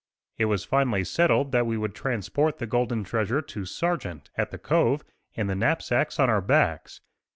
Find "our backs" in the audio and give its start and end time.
6.27-7.01